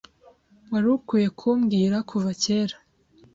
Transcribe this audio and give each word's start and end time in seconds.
Wari 0.71 0.87
ukwiye 0.97 1.29
kumbwira 1.39 1.97
kuva 2.09 2.29
kera. 2.43 2.75